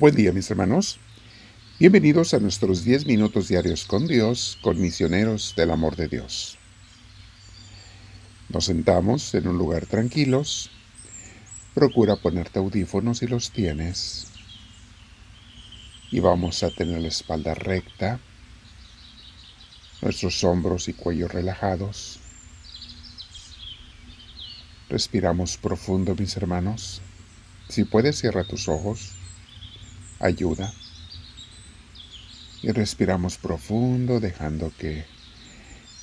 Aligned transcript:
Buen 0.00 0.14
día 0.14 0.30
mis 0.30 0.48
hermanos. 0.48 1.00
Bienvenidos 1.80 2.32
a 2.32 2.38
nuestros 2.38 2.84
10 2.84 3.06
minutos 3.06 3.48
diarios 3.48 3.84
con 3.84 4.06
Dios, 4.06 4.56
con 4.62 4.80
misioneros 4.80 5.54
del 5.56 5.72
amor 5.72 5.96
de 5.96 6.06
Dios. 6.06 6.56
Nos 8.48 8.66
sentamos 8.66 9.34
en 9.34 9.48
un 9.48 9.58
lugar 9.58 9.86
tranquilos. 9.86 10.70
Procura 11.74 12.14
ponerte 12.14 12.60
audífonos 12.60 13.18
si 13.18 13.26
los 13.26 13.50
tienes. 13.50 14.28
Y 16.12 16.20
vamos 16.20 16.62
a 16.62 16.70
tener 16.70 17.00
la 17.00 17.08
espalda 17.08 17.54
recta, 17.54 18.20
nuestros 20.00 20.44
hombros 20.44 20.86
y 20.86 20.92
cuello 20.92 21.26
relajados. 21.26 22.20
Respiramos 24.88 25.56
profundo, 25.56 26.14
mis 26.14 26.36
hermanos. 26.36 27.02
Si 27.68 27.82
puedes, 27.82 28.20
cierra 28.20 28.44
tus 28.44 28.68
ojos 28.68 29.18
ayuda. 30.20 30.72
Y 32.62 32.72
respiramos 32.72 33.38
profundo 33.38 34.20
dejando 34.20 34.72
que, 34.76 35.04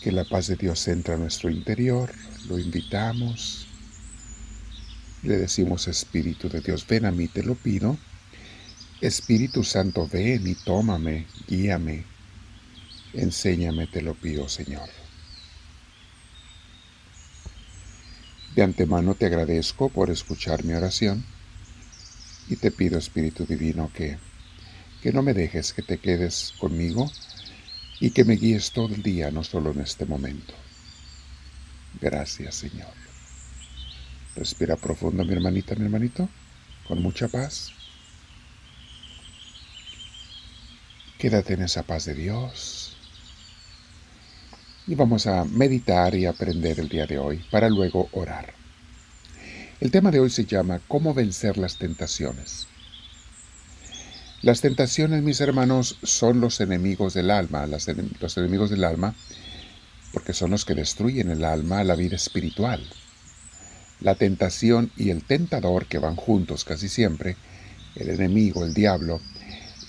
que 0.02 0.12
la 0.12 0.24
paz 0.24 0.48
de 0.48 0.55
Dios 0.55 0.88
entre 0.88 1.16
a 1.16 1.18
nuestro 1.18 1.50
interior. 1.50 2.14
Lo 2.48 2.58
invitamos. 2.58 3.68
Le 5.24 5.38
decimos, 5.38 5.88
Espíritu 5.88 6.50
de 6.50 6.62
Dios, 6.62 6.86
ven 6.88 7.05
a 7.05 7.12
mí, 7.12 7.28
te 7.28 7.44
lo 7.44 7.55
pido. 7.55 7.98
Espíritu 9.02 9.64
Santo, 9.64 10.08
ven 10.08 10.48
y 10.48 10.55
tómame, 10.55 11.26
guíame, 11.48 12.05
enséñame, 13.13 13.88
te 13.88 14.02
lo 14.02 14.13
pido, 14.13 14.48
Señor. 14.48 14.90
De 18.55 18.63
antemano 18.63 19.16
te 19.16 19.26
agradezco 19.26 19.90
por 19.90 20.10
escuchar 20.10 20.63
mi 20.63 20.74
oración 20.74 21.26
y 22.48 22.55
te 22.57 22.71
pido, 22.71 22.98
Espíritu 22.98 23.46
Divino, 23.46 23.91
que, 23.93 24.18
que 25.01 25.12
no 25.12 25.21
me 25.21 25.34
dejes 25.34 25.74
que 25.74 25.82
te 25.82 25.98
quedes 25.98 26.54
conmigo 26.60 27.12
y 27.99 28.12
que 28.12 28.26
me 28.26 28.35
guíes 28.35 28.71
todo 28.71 28.93
el 28.93 29.02
día, 29.02 29.32
no 29.32 29.43
solo 29.43 29.71
en 29.71 29.82
este 29.82 30.05
momento. 30.05 30.54
Gracias, 31.99 32.55
Señor. 32.55 32.93
Respira 34.35 34.76
profundo, 34.76 35.24
mi 35.24 35.34
hermanita, 35.34 35.76
mi 35.76 35.85
hermanito, 35.85 36.29
con 36.87 37.02
mucha 37.02 37.27
paz. 37.27 37.71
Quédate 41.18 41.54
en 41.54 41.63
esa 41.63 41.84
paz 41.84 42.05
de 42.05 42.13
Dios. 42.13 42.98
Y 44.87 44.93
vamos 44.93 45.26
a 45.26 45.46
meditar 45.46 46.13
y 46.13 46.26
aprender 46.26 46.80
el 46.80 46.90
día 46.90 47.07
de 47.07 47.18
hoy 47.18 47.43
para 47.49 47.70
luego 47.70 48.09
orar. 48.12 48.65
El 49.81 49.91
tema 49.91 50.09
de 50.09 50.21
hoy 50.21 50.29
se 50.29 50.45
llama 50.45 50.79
¿Cómo 50.87 51.13
vencer 51.13 51.57
las 51.57 51.77
tentaciones? 51.77 52.68
Las 54.41 54.62
tentaciones, 54.62 55.21
mis 55.21 55.41
hermanos, 55.41 55.98
son 56.01 56.40
los 56.40 56.62
enemigos 56.62 57.13
del 57.13 57.29
alma, 57.29 57.68
los 57.68 58.37
enemigos 58.37 58.70
del 58.70 58.85
alma, 58.85 59.15
porque 60.13 60.31
son 60.31 60.51
los 60.51 60.63
que 60.63 60.76
destruyen 60.76 61.29
el 61.29 61.43
alma, 61.43 61.84
la 61.84 61.96
vida 61.96 62.15
espiritual. 62.15 62.87
La 63.99 64.16
tentación 64.16 64.91
y 64.96 65.09
el 65.09 65.25
tentador, 65.25 65.88
que 65.88 65.97
van 65.97 66.16
juntos 66.16 66.63
casi 66.63 66.88
siempre, 66.88 67.35
el 67.96 68.09
enemigo, 68.09 68.63
el 68.63 68.73
diablo, 68.73 69.19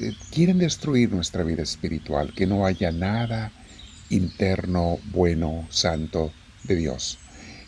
eh, 0.01 0.13
quieren 0.33 0.59
destruir 0.59 1.13
nuestra 1.13 1.45
vida 1.45 1.63
espiritual, 1.63 2.35
que 2.35 2.49
no 2.49 2.67
haya 2.67 2.91
nada 2.91 3.53
interno, 4.11 4.99
bueno, 5.13 5.69
santo 5.71 6.33
de 6.65 6.75
Dios 6.75 7.21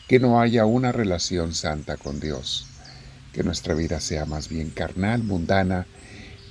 que 0.09 0.19
no 0.19 0.41
haya 0.41 0.65
una 0.65 0.91
relación 0.91 1.55
santa 1.55 1.99
con 1.99 2.19
Dios, 2.19 2.67
que 3.35 3.45
nuestra 3.45 3.75
vida 3.75 4.01
sea 4.01 4.25
más 4.25 4.49
bien 4.49 4.71
carnal, 4.71 5.23
mundana 5.23 5.87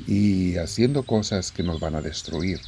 y 0.05 0.57
haciendo 0.57 1.03
cosas 1.03 1.51
que 1.51 1.63
nos 1.63 1.79
van 1.79 1.95
a 1.95 2.01
destruir. 2.01 2.61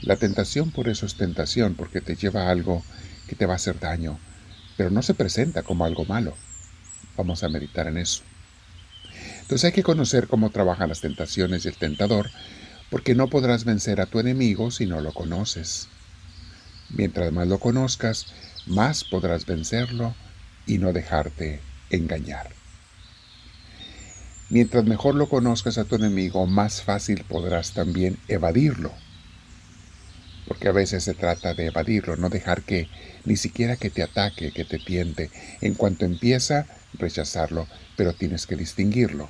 La 0.00 0.14
tentación 0.14 0.70
por 0.70 0.88
eso 0.88 1.06
es 1.06 1.16
tentación, 1.16 1.74
porque 1.74 2.00
te 2.00 2.14
lleva 2.14 2.44
a 2.44 2.50
algo 2.50 2.84
que 3.26 3.34
te 3.34 3.46
va 3.46 3.54
a 3.54 3.56
hacer 3.56 3.80
daño, 3.80 4.20
pero 4.76 4.90
no 4.90 5.02
se 5.02 5.12
presenta 5.12 5.64
como 5.64 5.84
algo 5.84 6.04
malo. 6.04 6.34
Vamos 7.16 7.42
a 7.42 7.48
meditar 7.48 7.88
en 7.88 7.98
eso. 7.98 8.22
Entonces 9.40 9.64
hay 9.64 9.72
que 9.72 9.82
conocer 9.82 10.28
cómo 10.28 10.50
trabajan 10.50 10.88
las 10.88 11.00
tentaciones 11.00 11.64
y 11.64 11.68
el 11.68 11.76
tentador, 11.76 12.30
porque 12.90 13.16
no 13.16 13.26
podrás 13.26 13.64
vencer 13.64 14.00
a 14.00 14.06
tu 14.06 14.20
enemigo 14.20 14.70
si 14.70 14.86
no 14.86 15.00
lo 15.00 15.12
conoces. 15.12 15.88
Mientras 16.90 17.32
más 17.32 17.48
lo 17.48 17.58
conozcas, 17.58 18.26
más 18.66 19.02
podrás 19.02 19.44
vencerlo 19.44 20.14
y 20.68 20.78
no 20.78 20.92
dejarte 20.92 21.60
engañar. 21.90 22.50
Mientras 24.50 24.84
mejor 24.84 25.14
lo 25.14 25.28
conozcas 25.28 25.78
a 25.78 25.84
tu 25.84 25.96
enemigo, 25.96 26.46
más 26.46 26.82
fácil 26.82 27.24
podrás 27.24 27.72
también 27.72 28.16
evadirlo. 28.28 28.92
Porque 30.46 30.68
a 30.68 30.72
veces 30.72 31.04
se 31.04 31.14
trata 31.14 31.54
de 31.54 31.66
evadirlo, 31.66 32.16
no 32.16 32.28
dejar 32.28 32.62
que 32.62 32.88
ni 33.24 33.36
siquiera 33.36 33.76
que 33.76 33.90
te 33.90 34.02
ataque, 34.02 34.52
que 34.52 34.64
te 34.64 34.78
tiente. 34.78 35.30
En 35.60 35.74
cuanto 35.74 36.04
empieza, 36.04 36.66
rechazarlo, 36.94 37.66
pero 37.96 38.14
tienes 38.14 38.46
que 38.46 38.56
distinguirlo. 38.56 39.28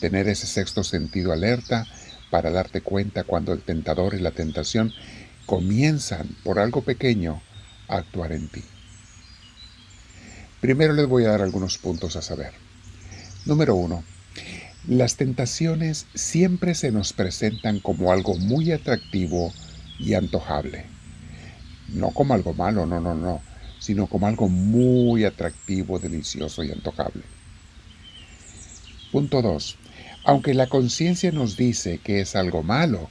Tener 0.00 0.28
ese 0.28 0.46
sexto 0.46 0.82
sentido 0.82 1.32
alerta 1.32 1.86
para 2.30 2.50
darte 2.50 2.80
cuenta 2.80 3.24
cuando 3.24 3.52
el 3.52 3.62
tentador 3.62 4.14
y 4.14 4.20
la 4.20 4.32
tentación 4.32 4.92
comienzan 5.46 6.28
por 6.42 6.58
algo 6.58 6.82
pequeño 6.82 7.40
a 7.88 7.98
actuar 7.98 8.32
en 8.32 8.48
ti. 8.48 8.62
Primero 10.66 10.94
les 10.94 11.06
voy 11.06 11.24
a 11.24 11.28
dar 11.28 11.42
algunos 11.42 11.78
puntos 11.78 12.16
a 12.16 12.22
saber. 12.22 12.50
Número 13.44 13.76
uno, 13.76 14.02
las 14.88 15.14
tentaciones 15.14 16.06
siempre 16.12 16.74
se 16.74 16.90
nos 16.90 17.12
presentan 17.12 17.78
como 17.78 18.10
algo 18.10 18.36
muy 18.36 18.72
atractivo 18.72 19.54
y 20.00 20.14
antojable. 20.14 20.86
No 21.90 22.10
como 22.10 22.34
algo 22.34 22.52
malo, 22.52 22.84
no, 22.84 22.98
no, 22.98 23.14
no, 23.14 23.40
sino 23.78 24.08
como 24.08 24.26
algo 24.26 24.48
muy 24.48 25.24
atractivo, 25.24 26.00
delicioso 26.00 26.64
y 26.64 26.72
antojable. 26.72 27.22
Punto 29.12 29.42
2. 29.42 29.76
Aunque 30.24 30.52
la 30.52 30.66
conciencia 30.66 31.30
nos 31.30 31.56
dice 31.56 31.98
que 31.98 32.22
es 32.22 32.34
algo 32.34 32.64
malo, 32.64 33.08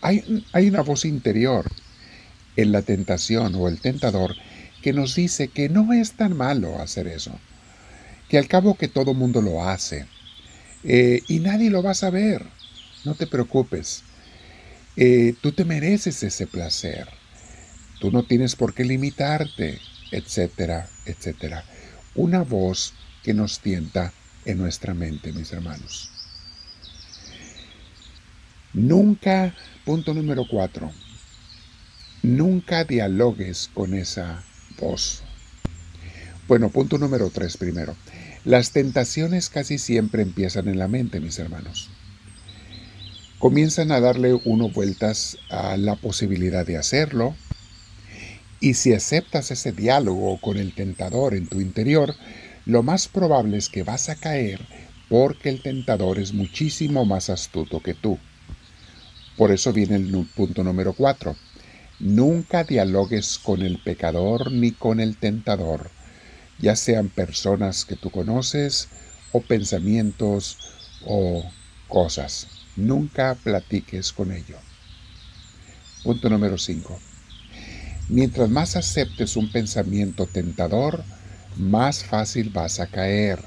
hay, 0.00 0.46
hay 0.54 0.70
una 0.70 0.80
voz 0.80 1.04
interior 1.04 1.70
en 2.56 2.72
la 2.72 2.80
tentación 2.80 3.54
o 3.54 3.68
el 3.68 3.82
tentador 3.82 4.34
que 4.82 4.92
nos 4.92 5.14
dice 5.14 5.48
que 5.48 5.68
no 5.68 5.92
es 5.92 6.12
tan 6.12 6.36
malo 6.36 6.80
hacer 6.80 7.06
eso, 7.06 7.38
que 8.28 8.38
al 8.38 8.48
cabo 8.48 8.76
que 8.76 8.88
todo 8.88 9.14
mundo 9.14 9.42
lo 9.42 9.68
hace 9.68 10.06
eh, 10.84 11.22
y 11.28 11.40
nadie 11.40 11.70
lo 11.70 11.82
va 11.82 11.90
a 11.90 11.94
saber, 11.94 12.44
no 13.04 13.14
te 13.14 13.26
preocupes, 13.26 14.02
eh, 14.96 15.34
tú 15.40 15.52
te 15.52 15.64
mereces 15.64 16.22
ese 16.22 16.46
placer, 16.46 17.08
tú 18.00 18.10
no 18.10 18.22
tienes 18.24 18.56
por 18.56 18.74
qué 18.74 18.84
limitarte, 18.84 19.78
etcétera, 20.10 20.88
etcétera. 21.06 21.64
Una 22.14 22.42
voz 22.42 22.94
que 23.22 23.34
nos 23.34 23.60
tienta 23.60 24.12
en 24.44 24.58
nuestra 24.58 24.94
mente, 24.94 25.32
mis 25.32 25.52
hermanos. 25.52 26.10
Nunca, 28.72 29.54
punto 29.84 30.14
número 30.14 30.44
cuatro, 30.48 30.92
nunca 32.22 32.84
dialogues 32.84 33.68
con 33.72 33.94
esa 33.94 34.44
bueno, 36.48 36.70
punto 36.70 36.98
número 36.98 37.30
tres 37.30 37.56
primero. 37.56 37.94
Las 38.44 38.72
tentaciones 38.72 39.48
casi 39.50 39.78
siempre 39.78 40.22
empiezan 40.22 40.68
en 40.68 40.78
la 40.78 40.88
mente, 40.88 41.20
mis 41.20 41.38
hermanos. 41.38 41.90
Comienzan 43.38 43.92
a 43.92 44.00
darle 44.00 44.34
uno 44.44 44.68
vueltas 44.68 45.38
a 45.50 45.76
la 45.76 45.96
posibilidad 45.96 46.66
de 46.66 46.76
hacerlo, 46.76 47.34
y 48.60 48.74
si 48.74 48.92
aceptas 48.92 49.50
ese 49.50 49.72
diálogo 49.72 50.38
con 50.40 50.58
el 50.58 50.74
tentador 50.74 51.34
en 51.34 51.46
tu 51.46 51.60
interior, 51.60 52.14
lo 52.66 52.82
más 52.82 53.08
probable 53.08 53.56
es 53.56 53.68
que 53.68 53.82
vas 53.82 54.08
a 54.10 54.16
caer 54.16 54.60
porque 55.08 55.48
el 55.48 55.62
tentador 55.62 56.18
es 56.18 56.34
muchísimo 56.34 57.04
más 57.04 57.30
astuto 57.30 57.80
que 57.80 57.94
tú. 57.94 58.18
Por 59.36 59.50
eso 59.50 59.72
viene 59.72 59.96
el 59.96 60.26
punto 60.36 60.62
número 60.62 60.92
cuatro. 60.92 61.36
Nunca 62.00 62.64
dialogues 62.64 63.38
con 63.38 63.60
el 63.60 63.76
pecador 63.78 64.50
ni 64.52 64.72
con 64.72 65.00
el 65.00 65.18
tentador, 65.18 65.90
ya 66.58 66.74
sean 66.74 67.10
personas 67.10 67.84
que 67.84 67.94
tú 67.94 68.08
conoces 68.10 68.88
o 69.32 69.42
pensamientos 69.42 70.56
o 71.04 71.44
cosas. 71.88 72.46
Nunca 72.74 73.34
platiques 73.34 74.14
con 74.14 74.32
ello. 74.32 74.56
Punto 76.02 76.30
número 76.30 76.56
5. 76.56 76.98
Mientras 78.08 78.48
más 78.48 78.76
aceptes 78.76 79.36
un 79.36 79.52
pensamiento 79.52 80.24
tentador, 80.24 81.04
más 81.58 82.02
fácil 82.02 82.48
vas 82.48 82.80
a 82.80 82.86
caer. 82.86 83.44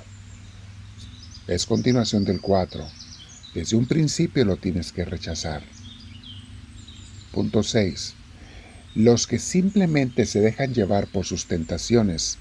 Es 1.47 1.65
continuación 1.65 2.23
del 2.23 2.39
4. 2.39 2.87
Desde 3.55 3.75
un 3.77 3.87
principio 3.87 4.45
lo 4.45 4.57
tienes 4.57 4.91
que 4.91 5.05
rechazar. 5.05 5.63
Punto 7.31 7.63
6 7.63 8.17
los 8.95 9.27
que 9.27 9.39
simplemente 9.39 10.25
se 10.25 10.41
dejan 10.41 10.73
llevar 10.73 11.07
por 11.07 11.25
sus 11.25 11.47
tentaciones. 11.47 12.37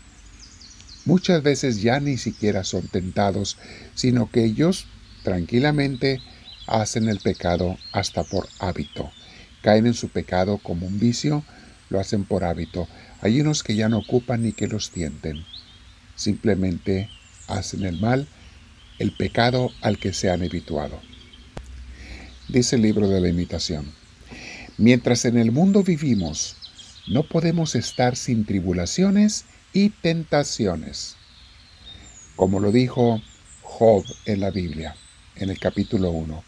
Muchas 1.04 1.42
veces 1.42 1.82
ya 1.82 1.98
ni 1.98 2.16
siquiera 2.16 2.62
son 2.62 2.86
tentados, 2.88 3.56
sino 3.94 4.30
que 4.30 4.44
ellos 4.44 4.86
tranquilamente 5.22 6.20
hacen 6.66 7.08
el 7.08 7.18
pecado 7.18 7.78
hasta 7.92 8.22
por 8.22 8.48
hábito. 8.58 9.10
Caen 9.62 9.86
en 9.86 9.94
su 9.94 10.08
pecado 10.08 10.58
como 10.58 10.86
un 10.86 10.98
vicio, 10.98 11.44
lo 11.90 11.98
hacen 11.98 12.24
por 12.24 12.44
hábito. 12.44 12.88
Hay 13.20 13.40
unos 13.40 13.62
que 13.62 13.74
ya 13.74 13.88
no 13.88 13.98
ocupan 13.98 14.42
ni 14.42 14.52
que 14.52 14.68
los 14.68 14.90
tienten. 14.90 15.44
Simplemente 16.16 17.08
hacen 17.48 17.84
el 17.84 18.00
mal, 18.00 18.28
el 18.98 19.12
pecado 19.12 19.70
al 19.80 19.98
que 19.98 20.12
se 20.12 20.30
han 20.30 20.42
habituado. 20.42 21.00
Dice 22.48 22.76
el 22.76 22.82
libro 22.82 23.08
de 23.08 23.20
la 23.20 23.28
imitación. 23.28 24.01
Mientras 24.82 25.24
en 25.26 25.38
el 25.38 25.52
mundo 25.52 25.84
vivimos, 25.84 26.56
no 27.06 27.22
podemos 27.22 27.76
estar 27.76 28.16
sin 28.16 28.44
tribulaciones 28.44 29.44
y 29.72 29.90
tentaciones. 29.90 31.14
Como 32.34 32.58
lo 32.58 32.72
dijo 32.72 33.22
Job 33.62 34.04
en 34.24 34.40
la 34.40 34.50
Biblia, 34.50 34.96
en 35.36 35.50
el 35.50 35.60
capítulo 35.60 36.10
1, 36.10 36.42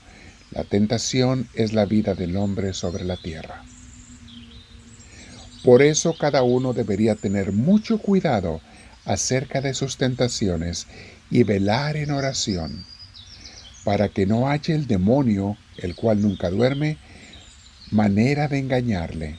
la 0.50 0.64
tentación 0.64 1.48
es 1.54 1.74
la 1.74 1.84
vida 1.84 2.16
del 2.16 2.36
hombre 2.36 2.72
sobre 2.72 3.04
la 3.04 3.16
tierra. 3.16 3.62
Por 5.62 5.80
eso 5.80 6.16
cada 6.18 6.42
uno 6.42 6.72
debería 6.72 7.14
tener 7.14 7.52
mucho 7.52 7.98
cuidado 7.98 8.60
acerca 9.04 9.60
de 9.60 9.74
sus 9.74 9.96
tentaciones 9.96 10.88
y 11.30 11.44
velar 11.44 11.96
en 11.96 12.10
oración, 12.10 12.84
para 13.84 14.08
que 14.08 14.26
no 14.26 14.48
haya 14.48 14.74
el 14.74 14.88
demonio, 14.88 15.56
el 15.76 15.94
cual 15.94 16.20
nunca 16.20 16.50
duerme, 16.50 16.98
manera 17.94 18.48
de 18.48 18.58
engañarle. 18.58 19.38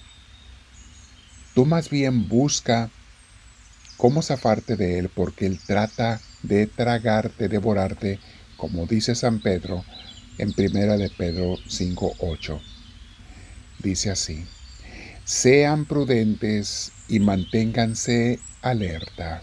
Tú 1.54 1.66
más 1.66 1.90
bien 1.90 2.30
busca 2.30 2.90
cómo 3.98 4.22
zafarte 4.22 4.78
de 4.78 4.98
él, 4.98 5.10
porque 5.10 5.46
él 5.46 5.60
trata 5.60 6.22
de 6.42 6.66
tragarte, 6.66 7.50
devorarte, 7.50 8.18
como 8.56 8.86
dice 8.86 9.14
San 9.14 9.42
Pedro 9.42 9.84
en 10.38 10.54
primera 10.54 10.96
de 10.96 11.10
Pedro 11.10 11.58
5:8. 11.68 12.62
Dice 13.80 14.12
así: 14.12 14.46
Sean 15.26 15.86
prudentes 15.86 16.94
y 17.10 17.20
manténganse 17.20 18.40
alerta, 18.62 19.42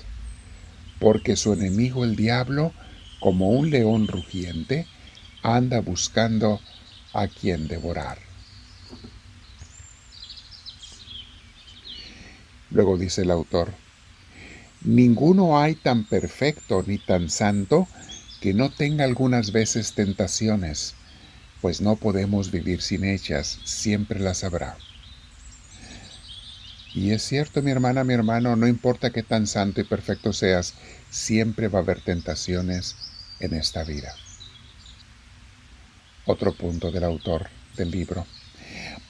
porque 0.99 1.37
su 1.37 1.53
enemigo 1.53 2.05
el 2.05 2.17
diablo, 2.17 2.73
como 3.21 3.51
un 3.51 3.69
león 3.69 4.09
rugiente, 4.09 4.87
anda 5.43 5.83
buscando 5.83 6.63
a 7.13 7.29
quien 7.29 7.69
devorar. 7.69 8.32
Luego 12.73 12.97
dice 12.97 13.23
el 13.23 13.31
autor, 13.31 13.73
Ninguno 14.85 15.61
hay 15.61 15.77
tan 15.77 16.05
perfecto 16.05 16.83
ni 16.87 16.99
tan 16.99 17.31
santo 17.31 17.87
que 18.41 18.53
no 18.53 18.71
tenga 18.71 19.05
algunas 19.05 19.53
veces 19.53 19.93
tentaciones, 19.93 20.95
pues 21.61 21.81
no 21.81 21.95
podemos 21.95 22.51
vivir 22.51 22.83
sin 22.83 23.05
ellas, 23.05 23.61
siempre 23.63 24.19
las 24.19 24.43
habrá. 24.43 24.77
Y 26.95 27.13
es 27.13 27.23
cierto, 27.23 27.63
mi 27.63 27.71
hermana, 27.71 28.05
mi 28.05 28.15
hermano, 28.15 28.57
no 28.57 28.67
importa 28.67 29.11
qué 29.11 29.23
tan 29.23 29.47
santo 29.47 29.81
y 29.81 29.85
perfecto 29.85 30.33
seas, 30.33 30.75
siempre 31.11 31.69
va 31.69 31.79
a 31.79 31.83
haber 31.83 32.01
tentaciones 32.01 32.97
en 33.39 33.55
esta 33.55 33.85
vida. 33.85 34.15
Otro 36.27 36.53
punto 36.53 36.91
del 36.91 37.05
autor 37.05 37.49
del 37.77 37.91
libro. 37.91 38.27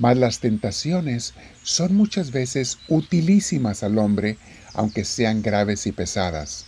Mas 0.03 0.17
las 0.17 0.41
tentaciones 0.41 1.33
son 1.63 1.95
muchas 1.95 2.33
veces 2.33 2.79
utilísimas 2.89 3.85
al 3.85 3.99
hombre, 3.99 4.37
aunque 4.75 5.05
sean 5.05 5.43
graves 5.43 5.87
y 5.87 5.93
pesadas, 5.93 6.67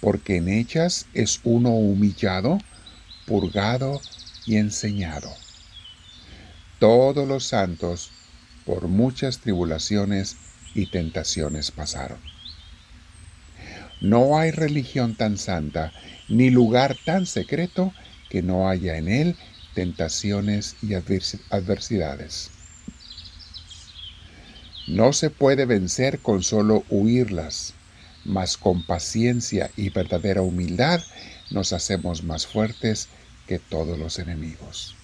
porque 0.00 0.38
en 0.38 0.48
ellas 0.48 1.06
es 1.14 1.38
uno 1.44 1.70
humillado, 1.70 2.58
purgado 3.24 4.00
y 4.46 4.56
enseñado. 4.56 5.32
Todos 6.80 7.28
los 7.28 7.44
santos 7.44 8.10
por 8.64 8.88
muchas 8.88 9.38
tribulaciones 9.38 10.34
y 10.74 10.90
tentaciones 10.90 11.70
pasaron. 11.70 12.18
No 14.00 14.40
hay 14.40 14.50
religión 14.50 15.14
tan 15.14 15.38
santa, 15.38 15.92
ni 16.28 16.50
lugar 16.50 16.96
tan 17.04 17.26
secreto 17.26 17.92
que 18.28 18.42
no 18.42 18.68
haya 18.68 18.96
en 18.96 19.06
él 19.06 19.36
tentaciones 19.76 20.74
y 20.82 20.94
adversidades. 20.94 22.55
No 24.86 25.12
se 25.12 25.30
puede 25.30 25.64
vencer 25.64 26.20
con 26.20 26.42
solo 26.42 26.84
huirlas, 26.90 27.74
mas 28.24 28.56
con 28.56 28.84
paciencia 28.84 29.70
y 29.76 29.90
verdadera 29.90 30.42
humildad 30.42 31.02
nos 31.50 31.72
hacemos 31.72 32.22
más 32.22 32.46
fuertes 32.46 33.08
que 33.46 33.58
todos 33.58 33.98
los 33.98 34.18
enemigos. 34.18 34.96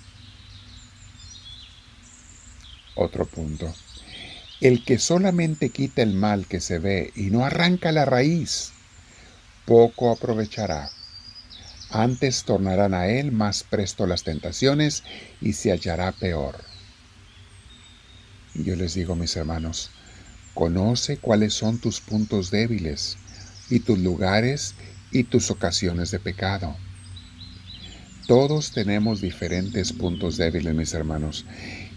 Otro 2.94 3.26
punto. 3.26 3.74
El 4.60 4.84
que 4.84 4.98
solamente 4.98 5.70
quita 5.70 6.02
el 6.02 6.14
mal 6.14 6.46
que 6.46 6.60
se 6.60 6.78
ve 6.78 7.12
y 7.16 7.30
no 7.30 7.44
arranca 7.44 7.90
la 7.90 8.04
raíz, 8.04 8.72
poco 9.66 10.12
aprovechará 10.12 10.90
antes 11.92 12.44
tornarán 12.44 12.94
a 12.94 13.06
él 13.06 13.32
más 13.32 13.64
presto 13.64 14.06
las 14.06 14.24
tentaciones 14.24 15.04
y 15.42 15.52
se 15.52 15.72
hallará 15.72 16.12
peor. 16.12 16.56
Yo 18.54 18.76
les 18.76 18.94
digo, 18.94 19.16
mis 19.16 19.34
hermanos, 19.36 19.90
conoce 20.54 21.16
cuáles 21.16 21.54
son 21.54 21.78
tus 21.78 22.00
puntos 22.00 22.50
débiles 22.50 23.16
y 23.70 23.80
tus 23.80 23.98
lugares 23.98 24.74
y 25.10 25.24
tus 25.24 25.50
ocasiones 25.50 26.10
de 26.10 26.18
pecado. 26.18 26.76
Todos 28.26 28.72
tenemos 28.72 29.20
diferentes 29.20 29.92
puntos 29.92 30.36
débiles, 30.36 30.74
mis 30.74 30.92
hermanos, 30.94 31.46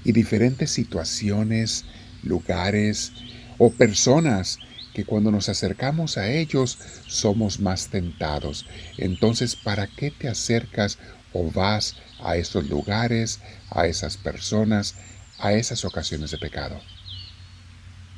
y 0.03 0.11
diferentes 0.11 0.71
situaciones, 0.71 1.85
lugares 2.23 3.11
o 3.57 3.71
personas 3.71 4.59
que 4.93 5.03
cuando 5.03 5.29
nos 5.29 5.49
acercamos 5.49 6.17
a 6.17 6.31
ellos 6.31 6.79
somos 7.05 7.59
más 7.59 7.89
tentados. 7.89 8.65
Entonces, 8.97 9.57
¿para 9.57 9.87
qué 9.87 10.09
te 10.09 10.29
acercas 10.29 10.97
o 11.33 11.51
vas 11.51 11.97
a 12.23 12.37
esos 12.37 12.69
lugares, 12.69 13.41
a 13.69 13.87
esas 13.87 14.15
personas, 14.15 14.95
a 15.39 15.53
esas 15.53 15.85
ocasiones 15.85 16.31
de 16.31 16.37
pecado? 16.37 16.79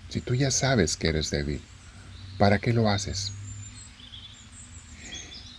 Si 0.09 0.21
tú 0.21 0.35
ya 0.35 0.51
sabes 0.51 0.97
que 0.97 1.09
eres 1.09 1.31
débil, 1.31 1.61
¿para 2.37 2.59
qué 2.59 2.73
lo 2.73 2.89
haces? 2.89 3.33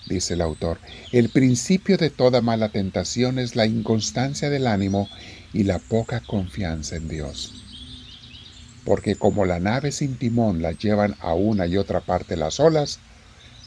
Dice 0.07 0.35
el 0.35 0.41
autor, 0.41 0.81
el 1.13 1.29
principio 1.29 1.99
de 1.99 2.11
toda 2.11 2.41
mala 2.41 2.71
tentación 2.71 3.39
es 3.39 3.57
la 3.57 3.67
inconstancia 3.67 4.49
del 4.49 4.67
ánimo 4.67 5.09
y 5.53 5.65
la 5.65 5.79
poca 5.79 6.21
confianza 6.21 6.97
en 6.97 7.09
Dios 7.09 7.59
porque 8.89 9.17
como 9.17 9.45
la 9.45 9.61
nave 9.61 9.93
sin 9.93 10.17
timón 10.17 10.63
la 10.63 10.73
llevan 10.73 11.15
a 11.21 11.35
una 11.35 11.67
y 11.67 11.77
otra 11.77 12.01
parte 12.01 12.39
las 12.39 12.59
olas, 12.59 13.01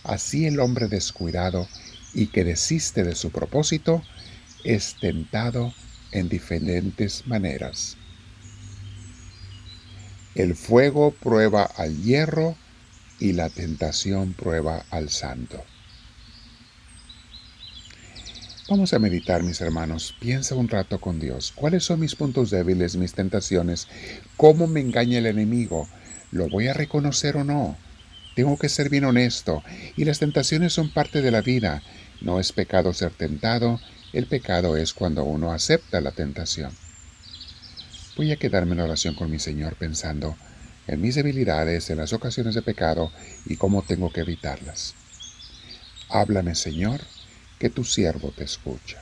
así 0.03 0.47
el 0.47 0.59
hombre 0.59 0.87
descuidado 0.87 1.67
y 2.15 2.25
que 2.27 2.43
desiste 2.43 3.03
de 3.03 3.13
su 3.13 3.29
propósito 3.29 4.01
es 4.63 4.95
tentado 4.99 5.75
en 6.11 6.29
diferentes 6.29 7.27
maneras. 7.27 7.97
El 10.35 10.55
fuego 10.55 11.11
prueba 11.11 11.63
al 11.63 12.01
hierro 12.03 12.55
y 13.19 13.33
la 13.33 13.49
tentación 13.49 14.33
prueba 14.33 14.85
al 14.89 15.09
santo. 15.09 15.63
Vamos 18.69 18.93
a 18.93 18.99
meditar, 18.99 19.43
mis 19.43 19.59
hermanos. 19.59 20.15
Piensa 20.21 20.55
un 20.55 20.69
rato 20.69 21.01
con 21.01 21.19
Dios. 21.19 21.51
¿Cuáles 21.53 21.83
son 21.83 21.99
mis 21.99 22.15
puntos 22.15 22.51
débiles, 22.51 22.95
mis 22.95 23.13
tentaciones? 23.13 23.89
¿Cómo 24.37 24.65
me 24.65 24.79
engaña 24.79 25.17
el 25.17 25.25
enemigo? 25.25 25.89
¿Lo 26.31 26.47
voy 26.47 26.69
a 26.69 26.73
reconocer 26.73 27.35
o 27.35 27.43
no? 27.43 27.75
Tengo 28.33 28.57
que 28.57 28.69
ser 28.69 28.89
bien 28.89 29.03
honesto. 29.03 29.61
Y 29.97 30.05
las 30.05 30.19
tentaciones 30.19 30.71
son 30.71 30.89
parte 30.89 31.21
de 31.21 31.31
la 31.31 31.41
vida. 31.41 31.83
No 32.21 32.39
es 32.39 32.53
pecado 32.53 32.93
ser 32.93 33.11
tentado. 33.11 33.81
El 34.13 34.25
pecado 34.25 34.75
es 34.75 34.93
cuando 34.93 35.23
uno 35.23 35.53
acepta 35.53 36.01
la 36.01 36.11
tentación. 36.11 36.71
Voy 38.17 38.31
a 38.31 38.37
quedarme 38.37 38.73
en 38.73 38.81
oración 38.81 39.15
con 39.15 39.31
mi 39.31 39.39
Señor 39.39 39.75
pensando 39.75 40.35
en 40.87 40.99
mis 40.99 41.15
debilidades, 41.15 41.89
en 41.89 41.97
las 41.97 42.11
ocasiones 42.11 42.55
de 42.55 42.61
pecado 42.61 43.11
y 43.45 43.55
cómo 43.55 43.83
tengo 43.83 44.11
que 44.11 44.21
evitarlas. 44.21 44.95
Háblame, 46.09 46.55
Señor 46.55 47.01
que 47.61 47.69
tu 47.69 47.83
siervo 47.83 48.33
te 48.35 48.43
escucha. 48.43 48.99